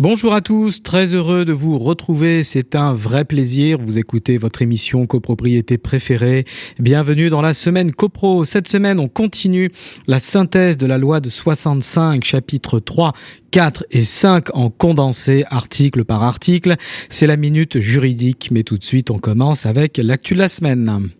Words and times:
Bonjour 0.00 0.32
à 0.32 0.40
tous, 0.40 0.82
très 0.82 1.14
heureux 1.14 1.44
de 1.44 1.52
vous 1.52 1.78
retrouver. 1.78 2.42
C'est 2.42 2.74
un 2.74 2.94
vrai 2.94 3.26
plaisir. 3.26 3.78
Vous 3.84 3.98
écoutez 3.98 4.38
votre 4.38 4.62
émission 4.62 5.06
copropriété 5.06 5.76
préférée. 5.76 6.46
Bienvenue 6.78 7.28
dans 7.28 7.42
la 7.42 7.52
semaine 7.52 7.92
copro. 7.92 8.46
Cette 8.46 8.66
semaine, 8.66 8.98
on 8.98 9.08
continue 9.08 9.70
la 10.06 10.18
synthèse 10.18 10.78
de 10.78 10.86
la 10.86 10.96
loi 10.96 11.20
de 11.20 11.28
65, 11.28 12.24
chapitre 12.24 12.80
3, 12.80 13.12
4 13.50 13.84
et 13.90 14.04
5 14.04 14.56
en 14.56 14.70
condensé, 14.70 15.44
article 15.50 16.06
par 16.06 16.22
article. 16.22 16.76
C'est 17.10 17.26
la 17.26 17.36
minute 17.36 17.78
juridique, 17.80 18.48
mais 18.50 18.62
tout 18.62 18.78
de 18.78 18.84
suite, 18.84 19.10
on 19.10 19.18
commence 19.18 19.66
avec 19.66 19.98
l'actu 19.98 20.32
de 20.32 20.38
la 20.38 20.48
semaine. 20.48 21.10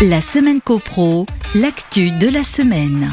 La 0.00 0.22
semaine 0.22 0.62
copro, 0.62 1.26
l'actu 1.54 2.10
de 2.10 2.28
la 2.28 2.42
semaine. 2.42 3.10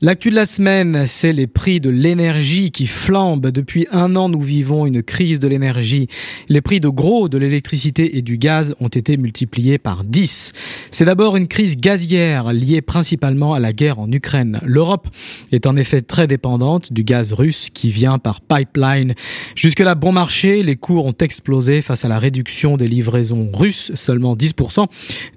L'actu 0.00 0.28
de 0.30 0.36
la 0.36 0.46
semaine, 0.46 1.08
c'est 1.08 1.32
les 1.32 1.48
prix 1.48 1.80
de 1.80 1.90
l'énergie 1.90 2.70
qui 2.70 2.86
flambent. 2.86 3.48
Depuis 3.48 3.88
un 3.90 4.14
an, 4.14 4.28
nous 4.28 4.40
vivons 4.40 4.86
une 4.86 5.02
crise 5.02 5.40
de 5.40 5.48
l'énergie. 5.48 6.06
Les 6.48 6.60
prix 6.60 6.78
de 6.78 6.88
gros 6.88 7.28
de 7.28 7.36
l'électricité 7.36 8.16
et 8.16 8.22
du 8.22 8.38
gaz 8.38 8.76
ont 8.78 8.86
été 8.86 9.16
multipliés 9.16 9.76
par 9.76 10.04
10. 10.04 10.52
C'est 10.92 11.04
d'abord 11.04 11.36
une 11.36 11.48
crise 11.48 11.76
gazière 11.76 12.52
liée 12.52 12.80
principalement 12.80 13.54
à 13.54 13.58
la 13.58 13.72
guerre 13.72 13.98
en 13.98 14.08
Ukraine. 14.12 14.60
L'Europe 14.64 15.08
est 15.50 15.66
en 15.66 15.74
effet 15.74 16.00
très 16.00 16.28
dépendante 16.28 16.92
du 16.92 17.02
gaz 17.02 17.32
russe 17.32 17.68
qui 17.68 17.90
vient 17.90 18.18
par 18.18 18.40
pipeline. 18.40 19.14
Jusque-là, 19.56 19.96
bon 19.96 20.12
marché, 20.12 20.62
les 20.62 20.76
cours 20.76 21.06
ont 21.06 21.16
explosé 21.18 21.82
face 21.82 22.04
à 22.04 22.08
la 22.08 22.20
réduction 22.20 22.76
des 22.76 22.86
livraisons 22.86 23.50
russes. 23.52 23.90
Seulement 23.96 24.36
10% 24.36 24.86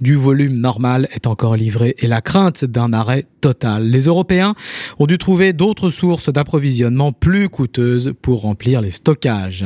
du 0.01 0.13
volume 0.13 0.59
normal 0.59 1.07
est 1.13 1.25
encore 1.25 1.55
livré 1.55 1.95
et 1.97 2.05
la 2.05 2.21
crainte 2.21 2.63
d'un 2.63 2.93
arrêt 2.93 3.25
total. 3.41 3.87
Les 3.87 4.01
Européens 4.01 4.50
ont 4.99 5.07
dû 5.07 5.17
trouver 5.17 5.53
d'autres 5.53 5.89
sources 5.89 6.29
d'approvisionnement 6.29 7.11
plus 7.11 7.49
coûteuses 7.49 8.13
pour 8.21 8.41
remplir 8.41 8.81
les 8.81 8.91
stockages. 8.91 9.65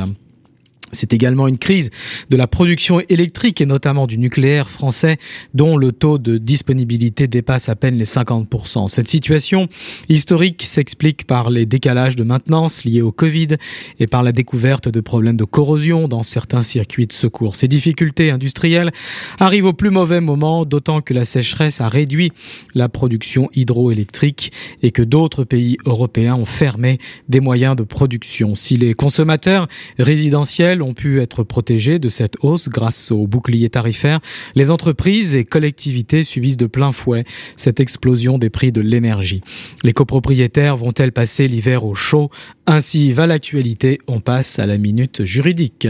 C'est 0.92 1.12
également 1.12 1.48
une 1.48 1.58
crise 1.58 1.90
de 2.30 2.36
la 2.36 2.46
production 2.46 3.00
électrique 3.08 3.60
et 3.60 3.66
notamment 3.66 4.06
du 4.06 4.18
nucléaire 4.18 4.70
français 4.70 5.18
dont 5.54 5.76
le 5.76 5.92
taux 5.92 6.18
de 6.18 6.38
disponibilité 6.38 7.26
dépasse 7.26 7.68
à 7.68 7.74
peine 7.74 7.96
les 7.96 8.04
50%. 8.04 8.88
Cette 8.88 9.08
situation 9.08 9.68
historique 10.08 10.62
s'explique 10.62 11.26
par 11.26 11.50
les 11.50 11.66
décalages 11.66 12.16
de 12.16 12.24
maintenance 12.24 12.84
liés 12.84 13.02
au 13.02 13.12
Covid 13.12 13.56
et 13.98 14.06
par 14.06 14.22
la 14.22 14.32
découverte 14.32 14.88
de 14.88 15.00
problèmes 15.00 15.36
de 15.36 15.44
corrosion 15.44 16.08
dans 16.08 16.22
certains 16.22 16.62
circuits 16.62 17.06
de 17.06 17.12
secours. 17.12 17.56
Ces 17.56 17.68
difficultés 17.68 18.30
industrielles 18.30 18.92
arrivent 19.38 19.66
au 19.66 19.72
plus 19.72 19.90
mauvais 19.90 20.20
moment, 20.20 20.64
d'autant 20.64 21.00
que 21.00 21.14
la 21.14 21.24
sécheresse 21.24 21.80
a 21.80 21.88
réduit 21.88 22.32
la 22.74 22.88
production 22.88 23.50
hydroélectrique 23.54 24.52
et 24.82 24.90
que 24.90 25.02
d'autres 25.02 25.44
pays 25.44 25.78
européens 25.84 26.34
ont 26.34 26.46
fermé 26.46 26.98
des 27.28 27.40
moyens 27.40 27.76
de 27.76 27.82
production. 27.82 28.54
Si 28.54 28.76
les 28.76 28.94
consommateurs 28.94 29.68
résidentiels 29.98 30.75
ont 30.82 30.94
pu 30.94 31.20
être 31.20 31.42
protégés 31.42 31.98
de 31.98 32.08
cette 32.08 32.34
hausse 32.42 32.68
grâce 32.68 33.10
au 33.10 33.26
bouclier 33.26 33.70
tarifaire. 33.70 34.20
Les 34.54 34.70
entreprises 34.70 35.36
et 35.36 35.44
collectivités 35.44 36.22
subissent 36.22 36.56
de 36.56 36.66
plein 36.66 36.92
fouet 36.92 37.24
cette 37.56 37.80
explosion 37.80 38.38
des 38.38 38.50
prix 38.50 38.72
de 38.72 38.80
l'énergie. 38.80 39.42
Les 39.82 39.92
copropriétaires 39.92 40.76
vont-elles 40.76 41.12
passer 41.12 41.48
l'hiver 41.48 41.84
au 41.84 41.94
chaud? 41.94 42.30
Ainsi 42.66 43.12
va 43.12 43.26
l'actualité, 43.26 43.98
on 44.08 44.20
passe 44.20 44.58
à 44.58 44.66
la 44.66 44.78
minute 44.78 45.24
juridique. 45.24 45.88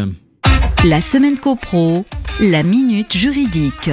La 0.84 1.00
semaine 1.00 1.38
copro, 1.38 2.04
la 2.40 2.62
minute 2.62 3.16
juridique. 3.16 3.90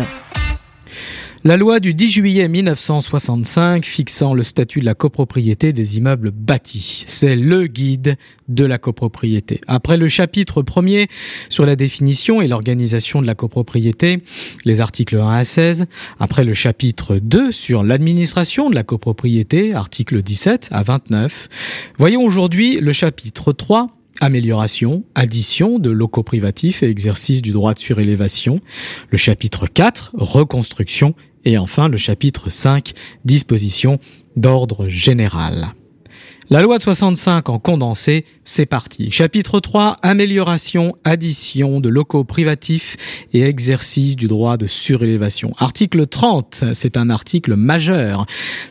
La 1.45 1.57
loi 1.57 1.81
du 1.81 1.93
10 1.93 2.09
juillet 2.09 2.47
1965 2.47 3.83
fixant 3.83 4.33
le 4.33 4.43
statut 4.43 4.79
de 4.79 4.85
la 4.85 4.93
copropriété 4.93 5.73
des 5.73 5.97
immeubles 5.97 6.31
bâtis. 6.31 7.03
C'est 7.05 7.35
le 7.35 7.67
guide 7.67 8.15
de 8.47 8.63
la 8.63 8.77
copropriété. 8.77 9.59
Après 9.67 9.97
le 9.97 10.07
chapitre 10.07 10.61
premier 10.61 11.07
sur 11.49 11.65
la 11.65 11.75
définition 11.75 12.41
et 12.41 12.47
l'organisation 12.47 13.21
de 13.21 13.27
la 13.27 13.35
copropriété, 13.35 14.23
les 14.63 14.79
articles 14.79 15.17
1 15.17 15.29
à 15.31 15.43
16, 15.43 15.87
après 16.17 16.45
le 16.45 16.53
chapitre 16.53 17.17
2 17.17 17.51
sur 17.51 17.83
l'administration 17.83 18.69
de 18.69 18.75
la 18.75 18.83
copropriété, 18.83 19.73
articles 19.73 20.21
17 20.21 20.69
à 20.71 20.81
29, 20.81 21.49
voyons 21.97 22.21
aujourd'hui 22.21 22.79
le 22.79 22.93
chapitre 22.93 23.51
3 23.51 23.89
amélioration, 24.21 25.03
addition 25.15 25.79
de 25.79 25.89
locaux 25.89 26.23
privatifs 26.23 26.83
et 26.83 26.89
exercice 26.89 27.41
du 27.41 27.51
droit 27.51 27.73
de 27.73 27.79
surélévation, 27.79 28.61
le 29.09 29.17
chapitre 29.17 29.67
4, 29.67 30.11
reconstruction, 30.13 31.15
et 31.45 31.57
enfin 31.57 31.89
le 31.89 31.97
chapitre 31.97 32.49
5, 32.49 32.93
disposition 33.25 33.99
d'ordre 34.35 34.87
général. 34.87 35.73
La 36.49 36.61
loi 36.61 36.77
de 36.77 36.83
65 36.83 37.47
en 37.49 37.57
condensé, 37.57 38.25
c'est 38.43 38.65
parti. 38.65 39.09
Chapitre 39.11 39.59
3, 39.59 39.97
amélioration, 40.01 40.95
addition 41.05 41.79
de 41.79 41.87
locaux 41.87 42.25
privatifs 42.25 43.25
et 43.33 43.43
exercice 43.43 44.15
du 44.17 44.27
droit 44.27 44.57
de 44.57 44.67
surélévation. 44.67 45.53
Article 45.57 46.05
30, 46.05 46.65
c'est 46.73 46.97
un 46.97 47.09
article 47.09 47.55
majeur. 47.55 48.25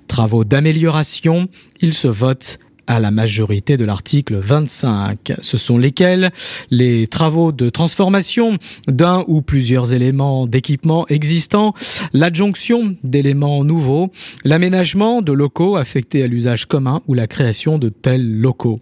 Travaux 0.06 0.44
d'amélioration, 0.44 1.49
il 1.81 1.94
se 1.94 2.09
vote 2.09 2.59
à 2.87 3.00
la 3.00 3.10
majorité 3.10 3.76
de 3.76 3.84
l'article 3.84 4.37
25. 4.37 5.34
Ce 5.41 5.56
sont 5.56 5.78
lesquels? 5.78 6.31
Les 6.70 7.06
travaux 7.06 7.53
de 7.53 7.70
transformation 7.70 8.59
d'un 8.88 9.25
ou 9.28 9.43
plusieurs 9.43 9.93
éléments 9.93 10.47
d'équipement 10.47 11.06
existants, 11.09 11.75
l'adjonction 12.12 12.97
d'éléments 13.04 13.65
nouveaux, 13.65 14.10
l'aménagement 14.44 15.22
de 15.22 15.32
locaux 15.32 15.76
affectés 15.76 16.22
à 16.22 16.26
l'usage 16.26 16.66
commun 16.66 17.03
ou 17.06 17.15
la 17.15 17.26
création 17.26 17.78
de 17.78 17.88
tels 17.88 18.41
locaux. 18.41 18.78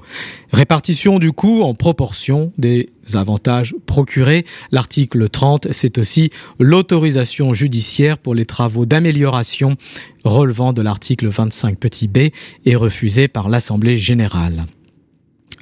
Répartition 0.53 1.19
du 1.19 1.33
coût 1.33 1.63
en 1.63 1.75
proportion 1.75 2.53
des 2.59 2.89
avantages 3.15 3.75
procurés. 3.87 4.45
L'article 4.73 5.29
30, 5.29 5.69
c'est 5.73 5.99
aussi 5.99 6.31
l'autorisation 6.59 7.55
judiciaire 7.55 8.19
pour 8.19 8.35
les 8.35 8.45
travaux 8.45 8.87
d'amélioration 8.87 9.77
relevant 10.25 10.73
de 10.73 10.83
l'article 10.83 11.29
25 11.29 11.79
petit 11.79 12.09
b 12.09 12.31
et 12.65 12.77
refusé 12.77 13.29
par 13.29 13.49
l'Assemblée 13.49 13.97
générale. 13.97 14.67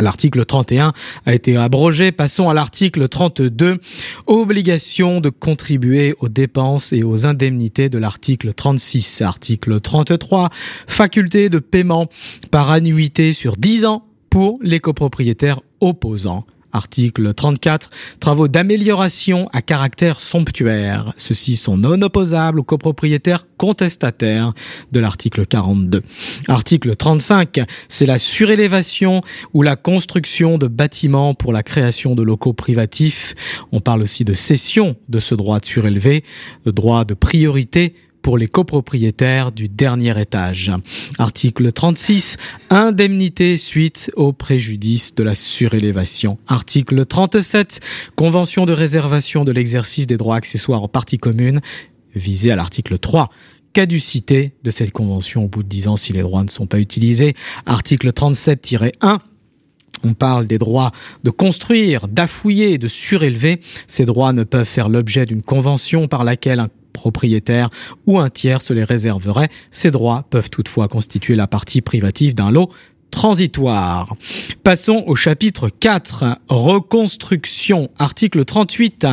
L'article 0.00 0.44
31 0.44 0.92
a 1.26 1.34
été 1.34 1.56
abrogé. 1.56 2.12
Passons 2.12 2.48
à 2.48 2.54
l'article 2.54 3.08
32. 3.08 3.78
Obligation 4.26 5.20
de 5.20 5.28
contribuer 5.28 6.14
aux 6.20 6.28
dépenses 6.28 6.92
et 6.92 7.02
aux 7.02 7.26
indemnités 7.26 7.88
de 7.88 7.98
l'article 7.98 8.54
36. 8.54 9.22
Article 9.22 9.80
33. 9.80 10.50
Faculté 10.86 11.48
de 11.48 11.58
paiement 11.58 12.08
par 12.50 12.70
annuité 12.70 13.32
sur 13.32 13.56
10 13.56 13.86
ans 13.86 14.04
pour 14.30 14.58
les 14.62 14.78
copropriétaires 14.78 15.60
opposants. 15.80 16.46
Article 16.72 17.34
34. 17.34 17.90
Travaux 18.20 18.48
d'amélioration 18.48 19.48
à 19.52 19.62
caractère 19.62 20.20
somptuaire. 20.20 21.12
Ceux-ci 21.16 21.56
sont 21.56 21.76
non 21.76 22.00
opposables 22.02 22.60
aux 22.60 22.64
copropriétaires 22.64 23.46
contestataires 23.56 24.52
de 24.92 25.00
l'article 25.00 25.46
42. 25.46 26.02
Article 26.48 26.96
35. 26.96 27.60
C'est 27.88 28.06
la 28.06 28.18
surélévation 28.18 29.22
ou 29.54 29.62
la 29.62 29.76
construction 29.76 30.58
de 30.58 30.66
bâtiments 30.66 31.34
pour 31.34 31.52
la 31.52 31.62
création 31.62 32.14
de 32.14 32.22
locaux 32.22 32.52
privatifs. 32.52 33.34
On 33.72 33.80
parle 33.80 34.02
aussi 34.02 34.24
de 34.24 34.34
cession 34.34 34.96
de 35.08 35.18
ce 35.18 35.34
droit 35.34 35.60
de 35.60 35.66
surélevé, 35.66 36.24
le 36.64 36.72
droit 36.72 37.04
de 37.04 37.14
priorité 37.14 37.94
les 38.36 38.48
copropriétaires 38.48 39.52
du 39.52 39.68
dernier 39.68 40.20
étage. 40.20 40.70
Article 41.18 41.72
36, 41.72 42.36
indemnité 42.70 43.56
suite 43.56 44.10
au 44.16 44.32
préjudice 44.32 45.14
de 45.14 45.22
la 45.22 45.34
surélévation. 45.34 46.38
Article 46.46 47.06
37, 47.06 47.80
convention 48.16 48.66
de 48.66 48.72
réservation 48.72 49.44
de 49.44 49.52
l'exercice 49.52 50.06
des 50.06 50.16
droits 50.16 50.36
accessoires 50.36 50.82
aux 50.82 50.88
parties 50.88 51.18
communes, 51.18 51.60
visé 52.14 52.50
à 52.50 52.56
l'article 52.56 52.98
3 52.98 53.30
caducité 53.74 54.54
de 54.64 54.70
cette 54.70 54.92
convention 54.92 55.44
au 55.44 55.48
bout 55.48 55.62
de 55.62 55.68
10 55.68 55.88
ans 55.88 55.96
si 55.96 56.12
les 56.12 56.22
droits 56.22 56.42
ne 56.42 56.48
sont 56.48 56.66
pas 56.66 56.80
utilisés. 56.80 57.34
Article 57.66 58.10
37-1 58.10 59.18
on 60.04 60.14
parle 60.14 60.46
des 60.46 60.58
droits 60.58 60.92
de 61.24 61.30
construire, 61.30 62.08
d'affouiller, 62.08 62.78
de 62.78 62.88
surélever. 62.88 63.60
Ces 63.86 64.04
droits 64.04 64.32
ne 64.32 64.44
peuvent 64.44 64.64
faire 64.64 64.88
l'objet 64.88 65.26
d'une 65.26 65.42
convention 65.42 66.08
par 66.08 66.24
laquelle 66.24 66.60
un 66.60 66.68
propriétaire 66.98 67.70
ou 68.06 68.18
un 68.18 68.30
tiers 68.30 68.62
se 68.62 68.72
les 68.72 68.84
réserverait. 68.84 69.48
Ces 69.70 69.90
droits 69.90 70.24
peuvent 70.30 70.50
toutefois 70.50 70.88
constituer 70.88 71.34
la 71.36 71.46
partie 71.46 71.80
privative 71.80 72.34
d'un 72.34 72.50
lot 72.50 72.70
transitoire. 73.10 74.14
Passons 74.62 75.04
au 75.06 75.14
chapitre 75.14 75.68
4, 75.68 76.38
reconstruction, 76.48 77.88
article 77.98 78.44
38. 78.44 79.06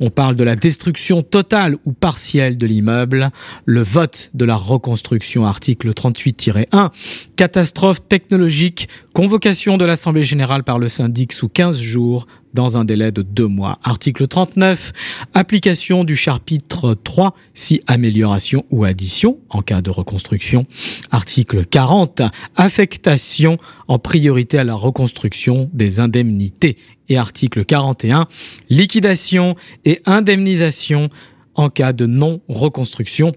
On 0.00 0.10
parle 0.10 0.36
de 0.36 0.44
la 0.44 0.56
destruction 0.56 1.22
totale 1.22 1.76
ou 1.84 1.92
partielle 1.92 2.58
de 2.58 2.66
l'immeuble, 2.66 3.30
le 3.64 3.82
vote 3.82 4.30
de 4.34 4.44
la 4.44 4.56
reconstruction, 4.56 5.46
article 5.46 5.90
38-1, 5.90 6.90
catastrophe 7.36 8.06
technologique, 8.08 8.88
convocation 9.14 9.78
de 9.78 9.84
l'Assemblée 9.84 10.24
générale 10.24 10.64
par 10.64 10.78
le 10.78 10.88
syndic 10.88 11.32
sous 11.32 11.48
15 11.48 11.80
jours 11.80 12.26
dans 12.56 12.76
un 12.78 12.84
délai 12.84 13.12
de 13.12 13.22
deux 13.22 13.46
mois. 13.46 13.78
Article 13.84 14.26
39, 14.26 14.92
application 15.34 16.02
du 16.02 16.16
chapitre 16.16 16.94
3, 16.94 17.34
si 17.54 17.82
amélioration 17.86 18.64
ou 18.70 18.84
addition 18.84 19.38
en 19.50 19.62
cas 19.62 19.82
de 19.82 19.90
reconstruction. 19.90 20.66
Article 21.12 21.66
40, 21.66 22.22
affectation 22.56 23.58
en 23.86 23.98
priorité 23.98 24.58
à 24.58 24.64
la 24.64 24.74
reconstruction 24.74 25.70
des 25.74 26.00
indemnités. 26.00 26.76
Et 27.08 27.18
article 27.18 27.64
41, 27.64 28.26
liquidation 28.70 29.54
et 29.84 30.00
indemnisation 30.06 31.10
en 31.54 31.68
cas 31.68 31.92
de 31.92 32.06
non-reconstruction 32.06 33.32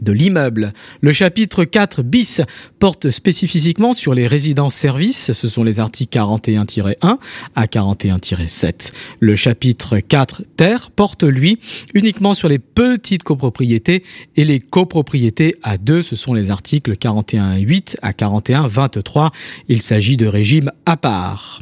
de 0.00 0.12
l'immeuble. 0.12 0.72
Le 1.00 1.12
chapitre 1.12 1.64
4 1.64 2.02
bis 2.02 2.42
porte 2.78 3.10
spécifiquement 3.10 3.92
sur 3.92 4.14
les 4.14 4.26
résidences-services, 4.26 5.32
ce 5.32 5.48
sont 5.48 5.64
les 5.64 5.80
articles 5.80 6.16
41-1 6.16 7.18
à 7.54 7.66
41-7. 7.66 8.92
Le 9.20 9.36
chapitre 9.36 9.98
4 9.98 10.42
terre 10.56 10.90
porte, 10.90 11.22
lui, 11.22 11.58
uniquement 11.94 12.34
sur 12.34 12.48
les 12.48 12.58
petites 12.58 13.22
copropriétés 13.22 14.02
et 14.36 14.44
les 14.44 14.60
copropriétés 14.60 15.56
à 15.62 15.78
deux, 15.78 16.02
ce 16.02 16.16
sont 16.16 16.34
les 16.34 16.50
articles 16.50 16.92
41-8 16.92 17.96
à 18.02 18.12
41-23. 18.12 19.30
Il 19.68 19.82
s'agit 19.82 20.16
de 20.16 20.26
régimes 20.26 20.70
à 20.86 20.96
part. 20.96 21.60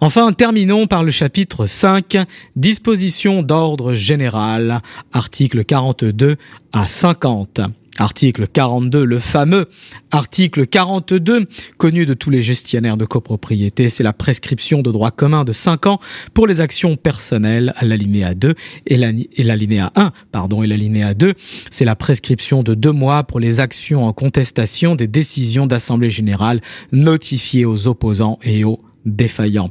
Enfin, 0.00 0.32
terminons 0.34 0.86
par 0.86 1.04
le 1.04 1.10
chapitre 1.10 1.64
5, 1.64 2.18
disposition 2.54 3.42
d'ordre 3.42 3.94
général, 3.94 4.82
article 5.12 5.64
42 5.64 6.36
à 6.72 6.86
50. 6.86 7.60
Article 7.98 8.46
42, 8.46 9.04
le 9.04 9.18
fameux 9.18 9.70
article 10.10 10.66
42, 10.66 11.46
connu 11.78 12.04
de 12.04 12.12
tous 12.12 12.28
les 12.28 12.42
gestionnaires 12.42 12.98
de 12.98 13.06
copropriété, 13.06 13.88
c'est 13.88 14.02
la 14.02 14.12
prescription 14.12 14.82
de 14.82 14.92
droit 14.92 15.10
commun 15.10 15.44
de 15.44 15.52
5 15.52 15.86
ans 15.86 15.98
pour 16.34 16.46
les 16.46 16.60
actions 16.60 16.96
personnelles 16.96 17.72
à 17.76 17.86
l'alinéa 17.86 18.34
2 18.34 18.54
et 18.86 18.98
l'alinéa 18.98 19.92
1, 19.94 20.10
pardon, 20.30 20.62
et 20.62 20.66
l'alinéa 20.66 21.14
2, 21.14 21.32
c'est 21.70 21.86
la 21.86 21.96
prescription 21.96 22.62
de 22.62 22.74
2 22.74 22.92
mois 22.92 23.24
pour 23.24 23.40
les 23.40 23.60
actions 23.60 24.04
en 24.04 24.12
contestation 24.12 24.94
des 24.94 25.06
décisions 25.06 25.66
d'assemblée 25.66 26.10
générale 26.10 26.60
notifiées 26.92 27.64
aux 27.64 27.86
opposants 27.86 28.38
et 28.42 28.64
aux 28.64 28.80
défaillants. 29.06 29.70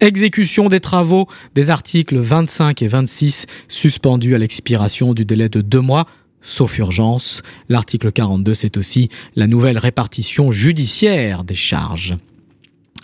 Exécution 0.00 0.68
des 0.68 0.80
travaux 0.80 1.28
des 1.54 1.70
articles 1.70 2.18
25 2.18 2.82
et 2.82 2.88
26 2.88 3.46
suspendus 3.68 4.34
à 4.34 4.38
l'expiration 4.38 5.14
du 5.14 5.24
délai 5.24 5.48
de 5.48 5.60
deux 5.60 5.80
mois 5.80 6.06
sauf 6.42 6.78
urgence. 6.78 7.42
L'article 7.68 8.12
42, 8.12 8.54
c'est 8.54 8.76
aussi 8.76 9.10
la 9.36 9.46
nouvelle 9.46 9.78
répartition 9.78 10.50
judiciaire 10.52 11.44
des 11.44 11.54
charges. 11.54 12.16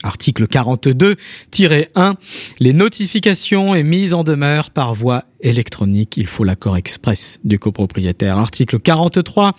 Article 0.06 0.46
42-1, 0.46 2.14
les 2.60 2.72
notifications 2.72 3.74
et 3.74 3.82
mises 3.82 4.14
en 4.14 4.22
demeure 4.22 4.70
par 4.70 4.94
voie 4.94 5.24
électronique, 5.40 6.16
il 6.16 6.26
faut 6.26 6.44
l'accord 6.44 6.76
express 6.76 7.40
du 7.44 7.58
copropriétaire. 7.58 8.38
Article 8.38 8.78
43, 8.78 9.54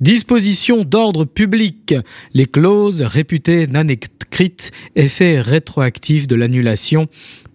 disposition 0.00 0.84
d'ordre 0.84 1.24
public, 1.24 1.94
les 2.34 2.46
clauses 2.46 3.02
réputées 3.02 3.66
non 3.66 3.88
écrites, 3.88 4.70
effet 4.94 5.40
rétroactif 5.40 6.26
de 6.26 6.36
l'annulation 6.36 7.08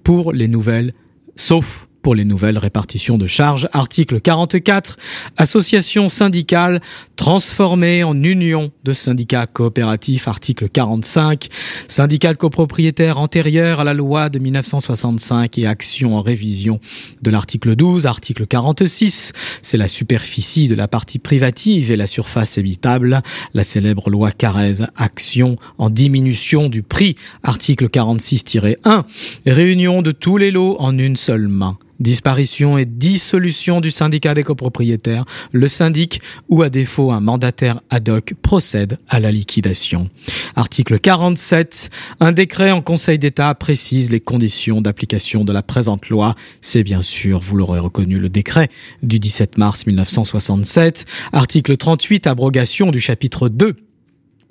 pour 0.04 0.34
les 0.34 0.48
nouvelles, 0.48 0.94
sauf 1.36 1.88
pour 2.02 2.16
les 2.16 2.26
nouvelles 2.26 2.58
répartitions 2.58 3.18
de 3.18 3.28
charges. 3.28 3.68
Article 3.74 4.22
44, 4.22 4.98
association 5.38 6.10
syndicale 6.10 6.82
transformée 7.16 8.04
en 8.04 8.22
union 8.24 8.72
de 8.84 8.94
syndicats 8.94 9.48
coopératifs. 9.48 10.28
Article 10.28 10.70
45, 10.70 11.48
syndicat 11.88 12.34
de 12.34 12.38
copropriétaires 12.38 13.20
antérieur 13.20 13.80
à 13.80 13.84
la 13.84 13.94
loi 13.94 14.30
de 14.30 14.40
1965 14.40 15.58
et 15.58 15.68
action 15.68 16.18
en 16.18 16.22
révision 16.22 16.80
de 17.22 17.32
l'article 17.32 17.76
12. 17.76 18.06
Article 18.08 18.48
46, 18.48 19.34
c'est 19.62 19.78
la 19.78 19.88
superficie 19.88 20.68
de 20.68 20.76
la 20.76 20.88
partie 20.88 21.20
privative 21.20 21.92
et 21.92 21.98
la 21.98 22.08
surface 22.08 22.58
habitable. 22.58 23.22
La 23.54 23.64
célèbre 23.64 24.10
loi 24.10 24.32
Carrez, 24.32 24.86
action 24.96 25.58
en 25.78 25.90
diminution 25.90 26.70
du 26.70 26.84
prix. 26.84 27.16
Article 27.44 27.88
46-1, 27.88 29.04
réunion 29.46 30.02
de 30.02 30.12
tous 30.12 30.38
les 30.38 30.52
lots 30.52 30.76
en 30.80 30.98
une 30.98 31.16
seule 31.16 31.48
main 31.48 31.78
disparition 32.02 32.78
et 32.78 32.86
dissolution 32.86 33.80
du 33.80 33.92
syndicat 33.92 34.34
des 34.34 34.44
copropriétaires, 34.44 35.26
le 35.52 35.68
syndic 35.68 36.22
ou 36.50 36.62
à 36.62 36.70
défaut 36.70 37.12
un 37.12 37.22
mandataire 37.22 37.82
ad 37.90 38.10
hoc 38.10 38.34
procède 38.42 38.98
à 39.08 39.20
la 39.20 39.32
liquidation. 39.32 40.10
Article 40.56 41.00
47. 41.00 41.90
Un 42.20 42.32
décret 42.32 42.72
en 42.72 42.82
Conseil 42.82 43.20
d'État 43.20 43.54
précise 43.56 44.12
les 44.12 44.20
conditions 44.20 44.82
d'application 44.82 45.44
de 45.44 45.54
la 45.54 45.62
présente 45.62 46.10
loi. 46.10 46.36
C'est 46.62 46.84
bien 46.84 47.02
sûr, 47.02 47.40
vous 47.40 47.56
l'aurez 47.56 47.80
reconnu, 47.80 48.20
le 48.20 48.30
décret 48.30 48.70
du 49.04 49.20
17 49.20 49.58
mars 49.58 49.86
1967. 49.86 51.06
Article 51.32 51.78
38. 51.78 52.28
Abrogation 52.28 52.92
du 52.92 53.00
chapitre 53.00 53.50
2 53.50 53.76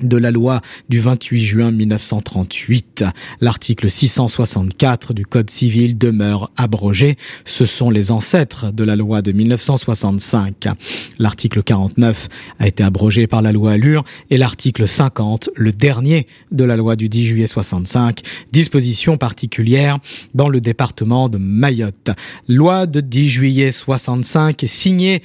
de 0.03 0.17
la 0.17 0.31
loi 0.31 0.61
du 0.89 1.01
28 1.01 1.41
juin 1.41 1.71
1938. 1.71 3.05
L'article 3.41 3.91
664 3.91 5.15
du 5.15 5.27
Code 5.27 5.51
civil 5.51 5.99
demeure 5.99 6.51
abrogé. 6.57 7.17
Ce 7.45 7.67
sont 7.67 7.91
les 7.91 8.11
ancêtres 8.11 8.73
de 8.73 8.85
la 8.85 8.97
loi 8.97 9.23
de 9.23 9.33
1965. 9.33 10.69
L'article 11.19 11.63
49 11.63 12.29
a 12.59 12.67
été 12.67 12.83
abrogé 12.83 13.27
par 13.27 13.43
la 13.43 13.53
loi 13.53 13.73
Allure 13.73 14.05
et 14.31 14.39
l'article 14.39 14.89
50, 14.89 15.51
le 15.55 15.73
dernier 15.73 16.27
de 16.51 16.65
la 16.65 16.77
loi 16.77 16.97
du 16.97 17.09
10 17.09 17.27
juillet 17.27 17.47
65, 17.47 18.21
disposition 18.53 19.17
particulière 19.17 19.99
dans 20.35 20.49
le 20.49 20.61
département 20.61 21.29
de 21.29 21.39
Mayotte. 21.39 22.11
Loi 22.49 22.87
de 22.87 23.01
10 23.01 23.29
juillet 23.29 23.71
65 23.71 24.65
signée 24.67 25.23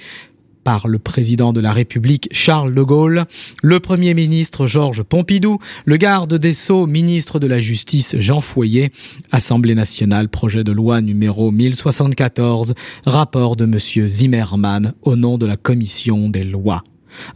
par 0.65 0.88
le 0.88 1.00
président 1.00 1.53
de 1.53 1.62
la 1.62 1.71
République 1.71 2.27
Charles 2.31 2.73
de 2.73 2.81
Gaulle, 2.81 3.25
le 3.63 3.79
Premier 3.79 4.15
ministre 4.15 4.65
Georges 4.65 5.03
Pompidou, 5.03 5.59
le 5.85 5.95
garde 5.95 6.33
des 6.33 6.53
Sceaux, 6.53 6.88
ministre 6.88 7.39
de 7.39 7.45
la 7.45 7.59
Justice 7.59 8.15
Jean 8.19 8.41
Foyer, 8.41 8.91
Assemblée 9.31 9.75
nationale, 9.75 10.27
projet 10.27 10.63
de 10.63 10.71
loi 10.71 11.01
numéro 11.01 11.51
1074, 11.51 12.73
rapport 13.06 13.56
de 13.56 13.65
Monsieur 13.65 14.07
Zimmermann 14.07 14.94
au 15.03 15.15
nom 15.15 15.38
de 15.38 15.45
la 15.45 15.56
Commission 15.56 16.29
des 16.29 16.44
lois. 16.44 16.83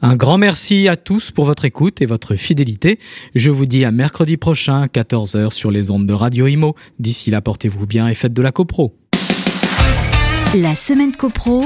Un 0.01 0.15
grand 0.15 0.39
merci 0.39 0.87
à 0.87 0.95
tous 0.95 1.29
pour 1.29 1.45
votre 1.45 1.65
écoute 1.65 2.01
et 2.01 2.07
votre 2.07 2.35
fidélité. 2.35 2.97
Je 3.35 3.51
vous 3.51 3.67
dis 3.67 3.85
à 3.85 3.91
mercredi 3.91 4.37
prochain, 4.37 4.87
14h 4.87 5.51
sur 5.51 5.69
les 5.69 5.91
ondes 5.91 6.07
de 6.07 6.13
Radio 6.13 6.47
Imo. 6.47 6.75
D'ici 6.97 7.29
là, 7.29 7.41
portez-vous 7.41 7.85
bien 7.85 8.07
et 8.07 8.15
faites 8.15 8.33
de 8.33 8.41
la 8.41 8.51
copro. 8.51 8.95
La 10.55 10.75
semaine 10.75 11.11
copro 11.11 11.65